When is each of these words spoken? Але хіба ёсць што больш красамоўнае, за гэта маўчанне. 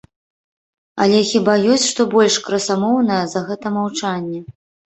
Але 1.03 1.19
хіба 1.33 1.53
ёсць 1.75 1.85
што 1.91 2.07
больш 2.15 2.39
красамоўнае, 2.47 3.21
за 3.35 3.47
гэта 3.51 3.77
маўчанне. 3.77 4.39